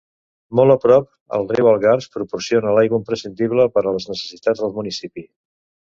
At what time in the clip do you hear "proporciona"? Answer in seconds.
2.17-2.73